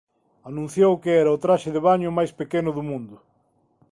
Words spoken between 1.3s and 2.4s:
o "traxe de baño máis